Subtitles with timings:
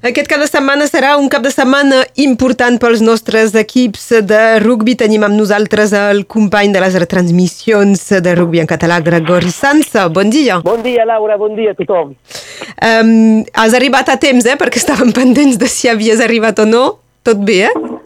[0.00, 4.94] Aquest cap de setmana serà un cap de setmana important pels nostres equips de rugby.
[4.96, 10.06] Tenim amb nosaltres el company de les retransmissions de rugby en català, Gregori Sansa.
[10.08, 10.62] Bon dia.
[10.64, 12.14] Bon dia, Laura, bon dia a tothom.
[12.80, 14.56] Um, has arribat a temps, eh?
[14.56, 16.86] Perquè estàvem pendents de si havies arribat o no.
[17.20, 17.99] Tot bé, eh?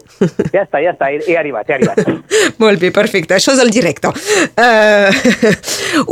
[0.53, 2.01] Ja està, ja està, he, arribat, he arribat.
[2.63, 4.11] Molt bé, perfecte, això és el directe.
[4.55, 5.55] Uh,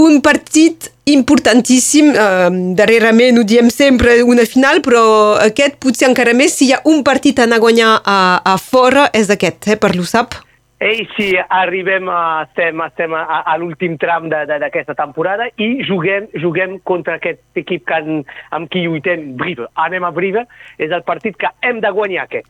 [0.05, 5.04] un partit importantíssim, uh, darrerament ho diem sempre, una final, però
[5.44, 8.18] aquest potser encara més, si hi ha un partit a anar a guanyar a,
[8.54, 10.40] a fora, és aquest, eh, per l'USAP.
[10.84, 16.76] Ei, sí, arribem a, estem, estem a, a l'últim tram d'aquesta temporada i juguem, juguem
[16.84, 17.99] contra aquest equip que,
[18.57, 19.70] amb qui lluitem, Brive.
[19.80, 20.44] Anem a Brive,
[20.84, 22.49] és el partit que hem de guanyar aquest.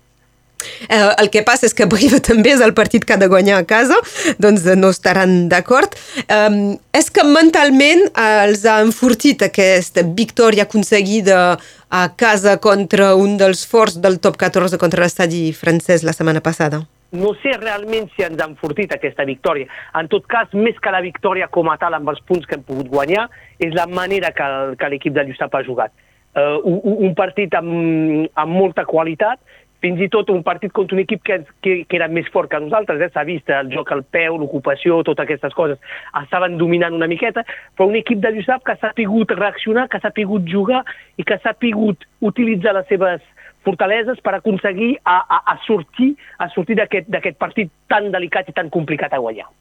[0.90, 3.62] Eh, el que passa és que Briva també és el partit que ha de guanyar
[3.62, 4.00] a casa,
[4.42, 5.96] doncs no estaran d'acord.
[6.28, 11.58] Um, és que mentalment els ha enfortit aquesta victòria aconseguida
[11.94, 16.82] a casa contra un dels forts del top 14 contra l'estadi francès la setmana passada?
[17.14, 19.70] No sé realment si ens ha enfortit aquesta victòria.
[20.00, 22.64] En tot cas, més que la victòria com a tal amb els punts que hem
[22.66, 23.28] pogut guanyar,
[23.62, 25.94] és la manera que l'equip de Lluçap ha jugat.
[26.34, 29.38] Uh, un partit amb, amb molta qualitat,
[29.84, 32.62] fins i tot un partit contra un equip que, que, que era més fort que
[32.64, 33.12] nosaltres, eh?
[33.12, 35.82] s'ha vist el joc al peu, l'ocupació, totes aquestes coses,
[36.22, 37.44] estaven dominant una miqueta,
[37.76, 40.84] però un equip de Lluçap que s'ha pogut reaccionar, que s'ha pogut jugar
[41.20, 43.26] i que s'ha pogut utilitzar les seves
[43.68, 48.72] fortaleses per aconseguir a, a, a sortir, a sortir d'aquest partit tan delicat i tan
[48.72, 49.52] complicat a guanyar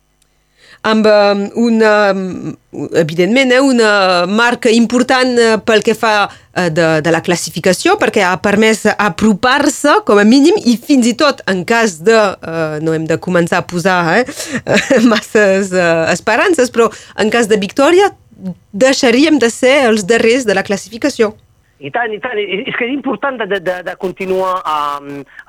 [0.82, 1.92] amb um, una,
[2.98, 8.24] evidentment, eh, una marca important eh, pel que fa eh, de, de la classificació, perquè
[8.26, 12.16] ha permès apropar-se, com a mínim, i fins i tot, en cas de...
[12.16, 14.24] Eh, no hem de començar a posar eh,
[15.12, 18.10] masses eh, esperances, però en cas de victòria
[18.72, 21.34] deixaríem de ser els darrers de la classificació.
[21.82, 22.38] I tant, i tant.
[22.38, 24.76] És que és important de, de, de continuar a,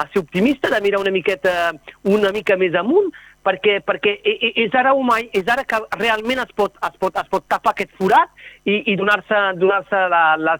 [0.01, 1.73] a ser optimista, de mirar una miqueta,
[2.09, 3.11] una mica més amunt,
[3.43, 7.45] perquè, perquè és ara mai, és ara que realment es pot, es pot, es pot
[7.51, 8.31] tapar aquest forat
[8.65, 10.01] i, i donar-se donar, -se,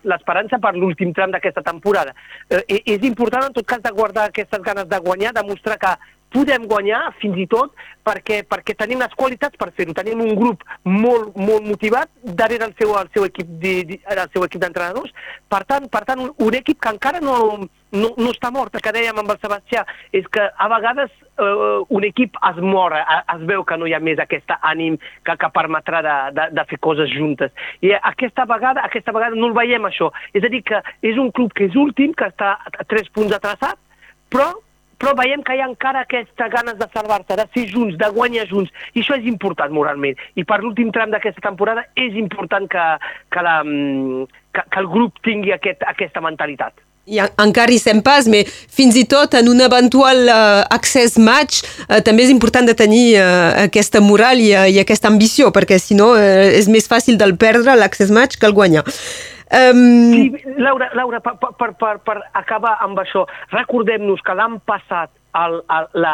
[0.04, 2.14] l'esperança per l'últim tram d'aquesta temporada.
[2.50, 5.96] Eh, és important, en tot cas, de guardar aquestes ganes de guanyar, demostrar que
[6.34, 7.74] podem guanyar fins i tot
[8.04, 9.96] perquè, perquè tenim les qualitats per fer-ho.
[9.96, 15.14] Tenim un grup molt, molt motivat darrere el seu, el seu equip de, d'entrenadors.
[15.50, 17.38] Per tant, per tant un, un equip que encara no,
[17.94, 18.76] no, no està mort.
[18.76, 19.86] El que dèiem amb el Sebastià
[20.16, 24.02] és que a vegades eh, un equip es mor, es veu que no hi ha
[24.04, 27.54] més aquest ànim que, que permetrà de, de, de fer coses juntes.
[27.86, 30.12] I aquesta vegada, aquesta vegada no el veiem això.
[30.34, 33.36] És a dir, que és un club que és últim, que està a tres punts
[33.36, 33.80] atrasat,
[34.34, 34.52] però
[35.04, 38.48] però veiem que hi ha encara aquesta ganes de salvar-se, de ser junts, de guanyar
[38.48, 40.16] junts, i això és important moralment.
[40.40, 42.86] I per l'últim tram d'aquesta temporada és important que,
[43.36, 44.24] que, la, mm,
[44.56, 46.80] que, que el grup tingui aquest, aquesta mentalitat.
[47.04, 51.60] I encara hi sem pas, però fins i tot en un eventual uh, access match
[51.90, 55.82] uh, també és important de tenir uh, aquesta moral i, uh, i aquesta ambició, perquè
[55.84, 58.88] si no uh, és més fàcil del perdre l'access match que el guanyar.
[59.54, 60.14] Um...
[60.14, 65.60] Sí, Laura, Laura per, per, per, per acabar amb això, recordem-nos que l'any passat el,
[65.76, 66.14] el, la,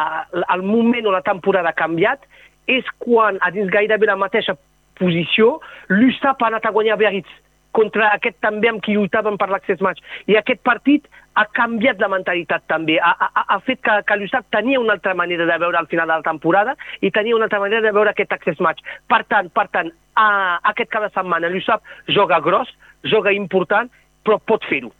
[0.55, 2.25] el moment o la temporada ha canviat
[2.67, 4.57] és quan, a dins gairebé la mateixa
[4.99, 5.57] posició,
[5.87, 7.31] l'USAP ha anat a guanyar Biarritz
[7.71, 10.01] contra aquest també amb qui lluitaven per l'accés match.
[10.27, 11.07] I aquest partit
[11.39, 15.13] ha canviat la mentalitat també, ha, ha, ha fet que, que l'USAP tenia una altra
[15.15, 18.11] manera de veure al final de la temporada i tenia una altra manera de veure
[18.11, 18.83] aquest accés match.
[19.07, 20.29] Per tant, per tant, a,
[20.73, 21.85] aquest cada setmana l'USAP
[22.17, 22.71] joga gros,
[23.03, 23.91] joga important,
[24.25, 24.91] però pot fer-ho.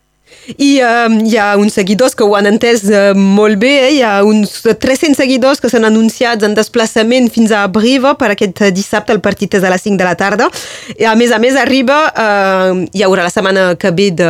[0.57, 3.91] I uh, hi ha uns seguidors que ho han entès uh, molt bé, eh?
[3.97, 8.63] hi ha uns 300 seguidors que s'han anunciats en desplaçament fins a Briva per aquest
[8.73, 10.49] dissabte, el partit és a les 5 de la tarda.
[10.97, 14.29] I a més a més arriba, uh, hi haurà la setmana que ve de,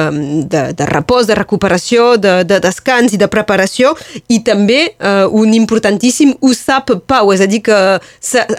[0.51, 3.95] de, de repòs, de recuperació, de, de descans i de preparació
[4.27, 7.77] i també uh, un importantíssim USAP Pau, és a dir que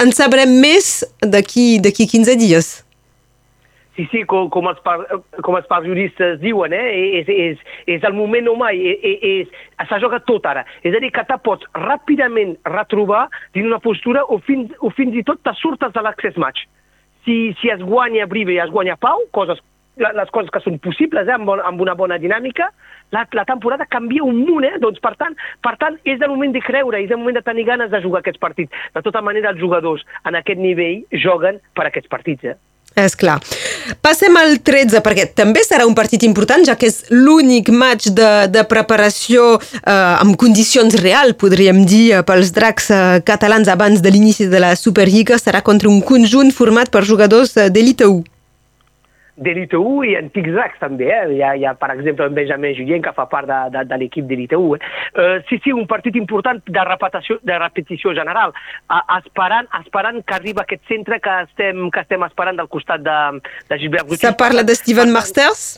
[0.01, 2.71] en sabrem més d'aquí 15 dies.
[4.01, 5.03] Sí, sí, com, com, els, par,
[5.45, 7.19] com els periodistes diuen, eh?
[7.19, 7.65] és, és,
[7.99, 8.79] és el moment o mai,
[9.91, 10.63] s'ha jugat tot ara.
[10.87, 15.19] És a dir, que te pots ràpidament retrobar dins una postura o fins, o fins
[15.21, 16.63] i tot te surtes de l'access match.
[17.27, 19.61] Si, si es guanya Brive i es guanya Pau, coses,
[20.01, 21.37] les coses que són possibles, eh?
[21.37, 22.71] amb, bon, amb una bona dinàmica,
[23.13, 24.81] la, la temporada canvia un munt, eh?
[24.81, 27.69] Doncs, per tant, per tant, és el moment de creure, és el moment de tenir
[27.69, 28.89] ganes de jugar aquests partits.
[28.97, 32.59] De tota manera, els jugadors en aquest nivell joguen per aquests partits, eh?
[32.99, 33.39] És clar.
[34.03, 38.31] Passem al 13, perquè també serà un partit important, ja que és l'únic match de,
[38.51, 44.51] de preparació eh, amb condicions real, podríem dir, pels dracs eh, catalans abans de l'inici
[44.51, 45.39] de la Superliga.
[45.39, 48.30] Serà contra un conjunt format per jugadors eh, d'elite 1.
[49.41, 51.25] d'Elite 1 i antics Dracs també, eh?
[51.37, 54.01] Hi ha, hi ha, per exemple, en Benjamin Julien, que fa part de, de, de
[54.03, 54.77] l'equip d'Elite 1.
[54.77, 54.95] Eh?
[55.11, 58.55] Uh, sí, sí, un partit important de repetició, de repetició general,
[58.93, 63.21] uh, esperant, esperant que arriba aquest centre que estem, que estem esperant del costat de,
[63.71, 64.27] de Gilbert Brutus.
[64.27, 65.71] Se parla de Steven Marsters?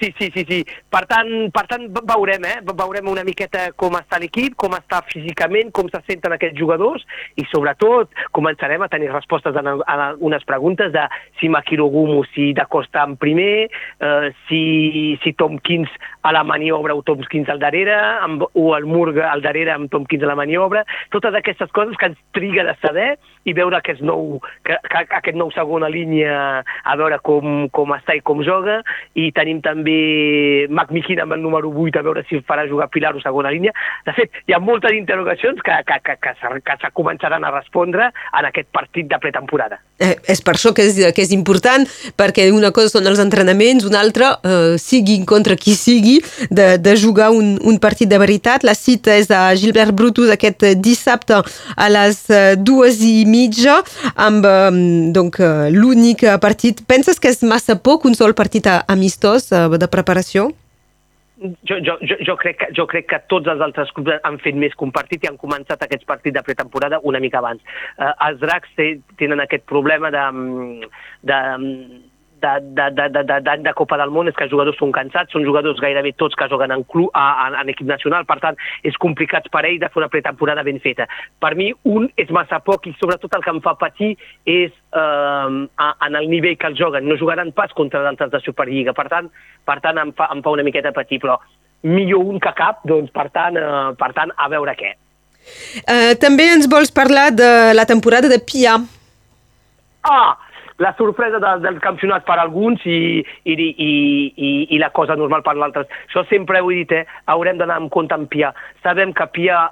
[0.00, 0.58] Sí, sí, sí, sí.
[0.92, 2.56] Per tant, per tant veurem, eh?
[2.68, 7.04] Veurem una miqueta com està l'equip, com està físicament, com se senten aquests jugadors
[7.40, 11.06] i sobretot començarem a tenir respostes a, a unes preguntes de
[11.40, 15.88] si Makirogumo, si de Costa en primer, eh, si, si Tomkins
[16.26, 20.26] a la maniobra o Tomkins al darrere, amb, o el Murga al darrere amb Tomkins
[20.26, 20.84] a la maniobra,
[21.14, 23.08] totes aquestes coses que ens triga de saber
[23.48, 28.18] i veure aquest nou, que, que, aquest nou segona línia a veure com, com està
[28.18, 28.82] i com joga
[29.16, 32.88] i tenim també també Mac Miquin amb el número 8 a veure si farà jugar
[32.90, 33.72] Pilar o segona línia.
[34.06, 38.10] De fet, hi ha moltes interrogacions que, que, que, que, que se començaran a respondre
[38.10, 39.78] en aquest partit de pretemporada.
[39.98, 41.86] Eh, és per això que és, que és important,
[42.18, 46.18] perquè una cosa són els entrenaments, una altra, eh, sigui contra qui sigui,
[46.50, 48.66] de, de jugar un, un partit de veritat.
[48.66, 53.78] La cita és a Gilbert Brutus aquest dissabte a les eh, dues i mitja
[54.14, 54.68] amb eh,
[55.16, 56.82] donc, eh, l'únic partit.
[56.88, 60.50] Penses que és massa poc un sol partit amistós eh, de preparació?
[61.36, 64.56] Jo, jo, jo, jo, crec que, jo crec que tots els altres clubs han fet
[64.56, 67.60] més que un partit i han començat aquests partits de pretemporada una mica abans.
[67.98, 68.72] Eh, els dracs
[69.20, 70.24] tenen aquest problema de,
[71.28, 71.40] de,
[72.42, 74.92] de, de, de, de, de, de, de Copa del Món és que els jugadors són
[74.94, 78.38] cansats, són jugadors gairebé tots que juguen en, club, a, en, en equip nacional, per
[78.42, 81.08] tant, és complicat per ells de fer una pretemporada ben feta.
[81.42, 84.12] Per mi, un és massa poc i sobretot el que em fa patir
[84.44, 85.56] és eh,
[86.08, 87.08] en el nivell que els juguen.
[87.08, 89.32] No jugaran pas contra d'altres de Superliga, per tant,
[89.66, 91.40] per tant em, fa, em fa una miqueta patir, però
[91.86, 94.94] millor un que cap, doncs per tant, eh, per tant a veure què.
[95.86, 98.80] Uh, també ens vols parlar de la temporada de Pia.
[100.06, 100.34] Ah,
[100.78, 103.92] la sorpresa de, del campionat per alguns i, i, i,
[104.36, 105.88] i, i la cosa normal per l'altres.
[106.08, 107.06] Això sempre ho he dit, eh?
[107.32, 108.52] haurem d'anar amb compte amb Pia.
[108.84, 109.62] Sabem que Pia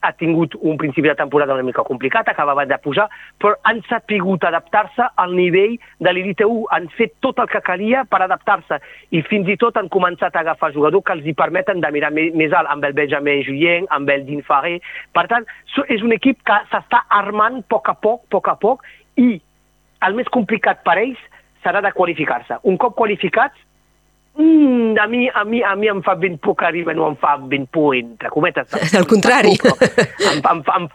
[0.00, 3.06] ha tingut un principi de temporada una mica complicat, acabava de pujar,
[3.38, 8.06] però han sapigut adaptar-se al nivell de l'Elite 1, han fet tot el que calia
[8.08, 8.80] per adaptar-se
[9.12, 12.12] i fins i tot han començat a agafar jugadors que els hi permeten de mirar
[12.16, 14.78] més alt amb el Benjamin Julien, amb el Din Faré.
[15.12, 15.44] Per tant,
[15.88, 18.88] és un equip que s'està armant a poc a poc, a poc a poc,
[19.20, 19.36] i
[20.06, 21.20] el més complicat per ells
[21.64, 22.60] serà de qualificar-se.
[22.68, 23.56] Un cop qualificats,
[24.38, 27.16] mm, a, mi, a, mi, a mi em fa ben por que arriben o em
[27.20, 28.68] fa ben por, entre cometes.
[28.98, 29.56] Al contrari.
[29.60, 30.88] Em, em, em,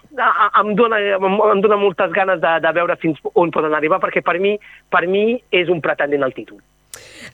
[0.61, 4.25] em, dona, em, em dona moltes ganes de, de veure fins on poden arribar, perquè
[4.25, 4.55] per mi,
[4.89, 6.61] per mi és un pretendent al títol.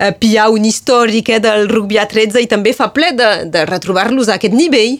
[0.01, 3.65] Uh, Pia, un històric eh, del rugby a 13 i també fa ple de, de
[3.69, 4.97] retrobar-los a aquest nivell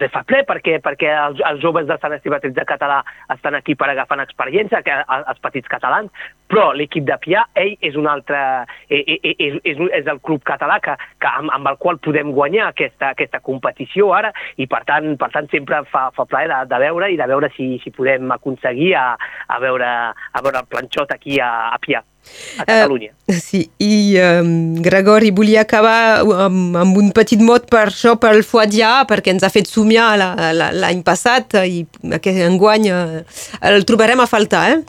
[0.00, 3.00] de fa ple perquè, perquè els, els joves de Sant Esteve de català
[3.32, 6.12] estan aquí per agafar experiència, que els petits catalans,
[6.50, 8.38] però l'equip de Pià, ell és un altre,
[8.88, 11.98] eh, eh, eh, és, és, és el club català que, que amb, amb el qual
[12.04, 16.50] podem guanyar aquesta, aquesta competició ara i per tant, per tant sempre fa, fa plaer
[16.52, 19.06] de, de veure i de veure si, si podem aconseguir a,
[19.48, 22.04] a, veure, a veure el planxot aquí a, a Pià
[22.58, 23.12] a Catalunya.
[23.28, 28.42] Uh, sí, i um, Gregori, volia acabar amb, amb un petit mot per això, pel
[28.46, 31.84] Foadià, perquè ens ha fet somiar l'any passat i
[32.18, 33.22] aquest enguany uh,
[33.70, 34.82] el trobarem a faltar, eh?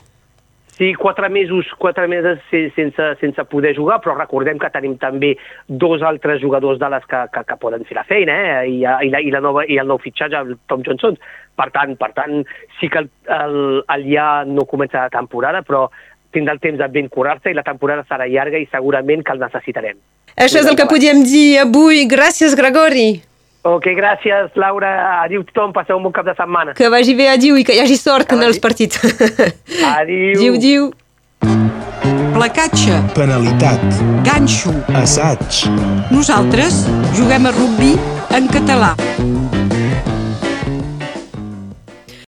[0.76, 5.30] Sí, quatre mesos, quatre mesos sense, sense poder jugar, però recordem que tenim també
[5.66, 8.58] dos altres jugadors de les que, que, que poden fer la feina, eh?
[8.68, 11.16] I, i, la, i, la nova, i el nou fitxatge, el Tom Johnson.
[11.56, 12.44] Per tant, per tant
[12.76, 13.56] sí que el, el,
[13.94, 15.86] el ja no comença la temporada, però
[16.34, 19.42] tindrà el temps de ben curar-se i la temporada serà llarga i segurament que el
[19.42, 19.96] necessitarem.
[20.36, 22.04] Això és el que podíem dir avui.
[22.10, 23.22] Gràcies, Gregori.
[23.66, 24.90] Ok, gràcies, Laura.
[25.24, 26.76] Adiu tothom, passeu un bon cap de setmana.
[26.78, 29.00] Que vagi bé, adiu, i que hi hagi sort que en els partits.
[29.96, 30.36] Adiu.
[30.36, 30.86] Adiu, adiu.
[32.36, 33.00] Placatge.
[33.16, 33.82] Penalitat.
[34.26, 34.74] Ganxo.
[34.94, 35.64] Assaig.
[36.12, 36.84] Nosaltres
[37.16, 37.96] juguem a rugby
[38.36, 38.92] en català.